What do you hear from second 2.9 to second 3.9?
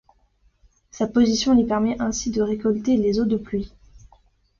les eaux de pluie.